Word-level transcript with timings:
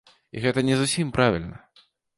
І 0.37 0.41
гэта 0.45 0.63
не 0.71 0.79
зусім 0.81 1.15
правільна. 1.19 1.65